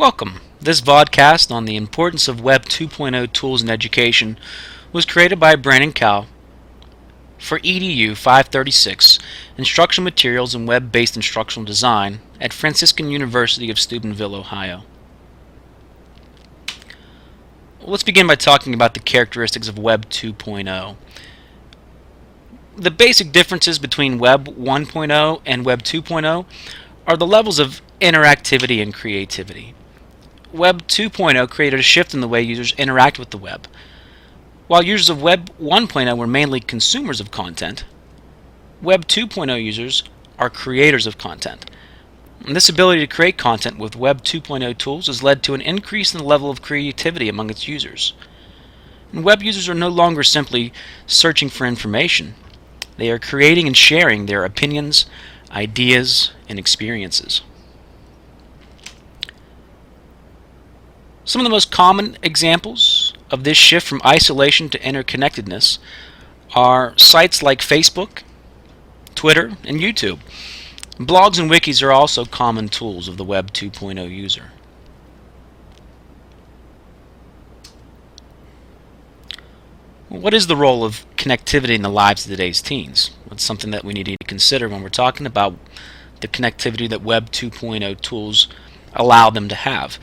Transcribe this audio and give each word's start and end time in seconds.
Welcome. 0.00 0.40
This 0.58 0.80
vodcast 0.80 1.50
on 1.50 1.66
the 1.66 1.76
importance 1.76 2.26
of 2.26 2.40
Web 2.40 2.64
2.0 2.64 3.30
tools 3.34 3.60
in 3.60 3.68
education 3.68 4.38
was 4.94 5.04
created 5.04 5.38
by 5.38 5.56
Brandon 5.56 5.92
Cow 5.92 6.24
for 7.38 7.58
EDU 7.58 8.16
536 8.16 9.18
Instructional 9.58 10.04
Materials 10.04 10.54
and 10.54 10.66
Web 10.66 10.90
Based 10.90 11.16
Instructional 11.16 11.66
Design 11.66 12.20
at 12.40 12.54
Franciscan 12.54 13.10
University 13.10 13.70
of 13.70 13.78
Steubenville, 13.78 14.34
Ohio. 14.34 14.84
Let's 17.82 18.02
begin 18.02 18.26
by 18.26 18.36
talking 18.36 18.72
about 18.72 18.94
the 18.94 19.00
characteristics 19.00 19.68
of 19.68 19.78
Web 19.78 20.08
2.0. 20.08 20.96
The 22.74 22.90
basic 22.90 23.32
differences 23.32 23.78
between 23.78 24.18
Web 24.18 24.46
1.0 24.46 25.42
and 25.44 25.66
Web 25.66 25.82
2.0 25.82 26.46
are 27.06 27.16
the 27.18 27.26
levels 27.26 27.58
of 27.58 27.82
interactivity 28.00 28.80
and 28.80 28.94
creativity. 28.94 29.74
Web 30.52 30.88
2.0 30.88 31.48
created 31.48 31.78
a 31.78 31.82
shift 31.82 32.12
in 32.12 32.20
the 32.20 32.26
way 32.26 32.42
users 32.42 32.72
interact 32.72 33.20
with 33.20 33.30
the 33.30 33.38
web. 33.38 33.68
While 34.66 34.82
users 34.82 35.08
of 35.08 35.22
Web 35.22 35.50
1.0 35.60 36.16
were 36.16 36.26
mainly 36.26 36.58
consumers 36.58 37.20
of 37.20 37.30
content, 37.30 37.84
Web 38.82 39.06
2.0 39.06 39.62
users 39.62 40.02
are 40.40 40.50
creators 40.50 41.06
of 41.06 41.18
content. 41.18 41.70
And 42.44 42.56
this 42.56 42.68
ability 42.68 43.00
to 43.00 43.06
create 43.06 43.38
content 43.38 43.78
with 43.78 43.94
Web 43.94 44.22
2.0 44.22 44.76
tools 44.76 45.06
has 45.06 45.22
led 45.22 45.44
to 45.44 45.54
an 45.54 45.60
increase 45.60 46.12
in 46.12 46.18
the 46.18 46.26
level 46.26 46.50
of 46.50 46.62
creativity 46.62 47.28
among 47.28 47.50
its 47.50 47.68
users. 47.68 48.14
And 49.12 49.24
web 49.24 49.42
users 49.42 49.68
are 49.68 49.74
no 49.74 49.88
longer 49.88 50.22
simply 50.22 50.72
searching 51.06 51.48
for 51.48 51.66
information. 51.66 52.34
They 52.96 53.10
are 53.10 53.18
creating 53.18 53.66
and 53.66 53.76
sharing 53.76 54.26
their 54.26 54.44
opinions, 54.44 55.06
ideas, 55.50 56.32
and 56.48 56.58
experiences. 56.58 57.42
Some 61.30 61.42
of 61.42 61.44
the 61.44 61.50
most 61.50 61.70
common 61.70 62.18
examples 62.24 63.14
of 63.30 63.44
this 63.44 63.56
shift 63.56 63.86
from 63.86 64.02
isolation 64.04 64.68
to 64.70 64.80
interconnectedness 64.80 65.78
are 66.56 66.92
sites 66.98 67.40
like 67.40 67.60
Facebook, 67.60 68.24
Twitter, 69.14 69.52
and 69.62 69.78
YouTube. 69.78 70.18
Blogs 70.96 71.38
and 71.38 71.48
wikis 71.48 71.84
are 71.84 71.92
also 71.92 72.24
common 72.24 72.68
tools 72.68 73.06
of 73.06 73.16
the 73.16 73.22
Web 73.22 73.52
2.0 73.52 74.10
user. 74.10 74.50
What 80.08 80.34
is 80.34 80.48
the 80.48 80.56
role 80.56 80.82
of 80.82 81.06
connectivity 81.14 81.76
in 81.76 81.82
the 81.82 81.88
lives 81.88 82.24
of 82.24 82.32
today's 82.32 82.60
teens? 82.60 83.12
It's 83.30 83.44
something 83.44 83.70
that 83.70 83.84
we 83.84 83.92
need 83.92 84.06
to 84.06 84.16
consider 84.26 84.68
when 84.68 84.82
we're 84.82 84.88
talking 84.88 85.26
about 85.26 85.56
the 86.22 86.26
connectivity 86.26 86.88
that 86.88 87.02
Web 87.02 87.30
2.0 87.30 88.00
tools 88.00 88.48
allow 88.94 89.30
them 89.30 89.48
to 89.48 89.54
have. 89.54 89.96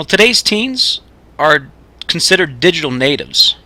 Well, 0.00 0.06
today's 0.06 0.40
teens 0.40 1.02
are 1.38 1.70
considered 2.06 2.58
digital 2.58 2.90
natives. 2.90 3.56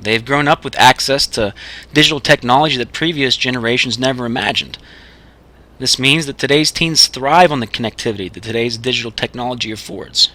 They've 0.00 0.24
grown 0.24 0.48
up 0.48 0.64
with 0.64 0.74
access 0.78 1.26
to 1.26 1.52
digital 1.92 2.18
technology 2.18 2.78
that 2.78 2.94
previous 2.94 3.36
generations 3.36 3.98
never 3.98 4.24
imagined. 4.24 4.78
This 5.78 5.98
means 5.98 6.24
that 6.24 6.38
today's 6.38 6.72
teens 6.72 7.08
thrive 7.08 7.52
on 7.52 7.60
the 7.60 7.66
connectivity 7.66 8.32
that 8.32 8.42
today's 8.42 8.78
digital 8.78 9.10
technology 9.10 9.70
affords. 9.70 10.30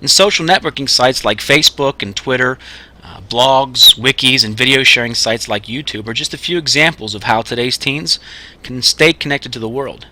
And 0.00 0.10
social 0.10 0.44
networking 0.44 0.86
sites 0.86 1.24
like 1.24 1.38
Facebook 1.38 2.02
and 2.02 2.14
Twitter, 2.14 2.58
uh, 3.02 3.22
blogs, 3.22 3.98
wikis, 3.98 4.44
and 4.44 4.54
video 4.54 4.82
sharing 4.82 5.14
sites 5.14 5.48
like 5.48 5.64
YouTube 5.64 6.06
are 6.06 6.12
just 6.12 6.34
a 6.34 6.44
few 6.46 6.58
examples 6.58 7.14
of 7.14 7.22
how 7.22 7.40
today's 7.40 7.78
teens 7.78 8.18
can 8.62 8.82
stay 8.82 9.14
connected 9.14 9.50
to 9.54 9.58
the 9.58 9.66
world. 9.66 10.08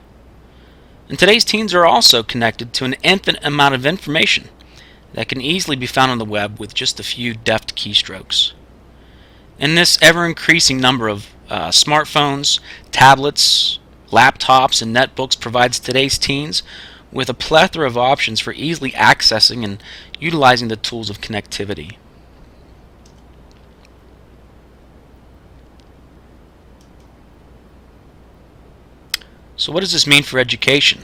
And 1.10 1.18
today's 1.18 1.44
teens 1.44 1.74
are 1.74 1.84
also 1.84 2.22
connected 2.22 2.72
to 2.72 2.84
an 2.84 2.94
infinite 3.02 3.44
amount 3.44 3.74
of 3.74 3.84
information 3.84 4.48
that 5.14 5.28
can 5.28 5.40
easily 5.40 5.74
be 5.74 5.86
found 5.86 6.12
on 6.12 6.18
the 6.18 6.24
web 6.24 6.60
with 6.60 6.72
just 6.72 7.00
a 7.00 7.02
few 7.02 7.34
deft 7.34 7.74
keystrokes. 7.74 8.52
In 9.58 9.74
this 9.74 9.98
ever 10.00 10.24
increasing 10.24 10.78
number 10.78 11.08
of 11.08 11.34
uh, 11.48 11.70
smartphones, 11.70 12.60
tablets, 12.92 13.80
laptops, 14.12 14.80
and 14.80 14.94
netbooks 14.94 15.38
provides 15.38 15.80
today's 15.80 16.16
teens 16.16 16.62
with 17.10 17.28
a 17.28 17.34
plethora 17.34 17.88
of 17.88 17.98
options 17.98 18.38
for 18.38 18.52
easily 18.52 18.92
accessing 18.92 19.64
and 19.64 19.82
utilizing 20.20 20.68
the 20.68 20.76
tools 20.76 21.10
of 21.10 21.20
connectivity. 21.20 21.96
So, 29.60 29.72
what 29.72 29.80
does 29.80 29.92
this 29.92 30.06
mean 30.06 30.22
for 30.22 30.38
education? 30.38 31.02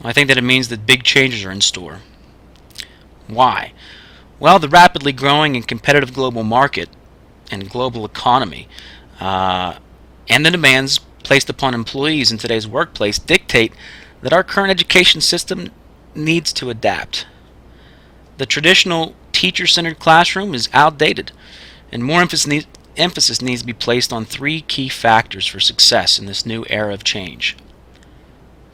Well, 0.00 0.08
I 0.08 0.14
think 0.14 0.28
that 0.28 0.38
it 0.38 0.42
means 0.42 0.68
that 0.68 0.86
big 0.86 1.02
changes 1.04 1.44
are 1.44 1.50
in 1.50 1.60
store. 1.60 2.00
Why? 3.26 3.74
Well, 4.40 4.58
the 4.58 4.70
rapidly 4.70 5.12
growing 5.12 5.54
and 5.54 5.68
competitive 5.68 6.14
global 6.14 6.44
market 6.44 6.88
and 7.50 7.68
global 7.68 8.06
economy 8.06 8.68
uh, 9.20 9.76
and 10.30 10.46
the 10.46 10.50
demands 10.50 10.98
placed 11.24 11.50
upon 11.50 11.74
employees 11.74 12.32
in 12.32 12.38
today's 12.38 12.66
workplace 12.66 13.18
dictate 13.18 13.74
that 14.22 14.32
our 14.32 14.42
current 14.42 14.70
education 14.70 15.20
system 15.20 15.68
needs 16.14 16.54
to 16.54 16.70
adapt. 16.70 17.26
The 18.38 18.46
traditional 18.46 19.14
teacher 19.32 19.66
centered 19.66 19.98
classroom 19.98 20.54
is 20.54 20.70
outdated, 20.72 21.32
and 21.92 22.02
more 22.02 22.22
emphasis 22.22 22.46
needs, 22.46 22.66
emphasis 22.96 23.42
needs 23.42 23.62
to 23.62 23.66
be 23.66 23.72
placed 23.72 24.12
on 24.12 24.24
three 24.24 24.60
key 24.60 24.88
factors 24.88 25.46
for 25.46 25.60
success 25.60 26.18
in 26.18 26.26
this 26.26 26.46
new 26.46 26.64
era 26.68 26.92
of 26.92 27.04
change 27.04 27.56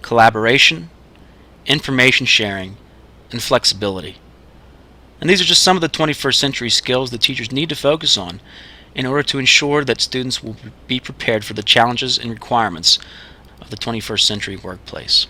collaboration, 0.00 0.88
information 1.66 2.24
sharing, 2.24 2.76
and 3.30 3.42
flexibility. 3.42 4.16
And 5.20 5.28
these 5.28 5.40
are 5.40 5.44
just 5.44 5.62
some 5.62 5.76
of 5.76 5.80
the 5.80 5.88
21st 5.88 6.36
century 6.36 6.70
skills 6.70 7.10
that 7.10 7.20
teachers 7.20 7.52
need 7.52 7.68
to 7.68 7.76
focus 7.76 8.16
on 8.16 8.40
in 8.94 9.04
order 9.04 9.22
to 9.24 9.38
ensure 9.38 9.84
that 9.84 10.00
students 10.00 10.42
will 10.42 10.56
be 10.86 10.98
prepared 11.00 11.44
for 11.44 11.52
the 11.54 11.62
challenges 11.62 12.16
and 12.16 12.30
requirements 12.30 12.98
of 13.60 13.70
the 13.70 13.76
21st 13.76 14.20
century 14.20 14.56
workplace. 14.56 15.26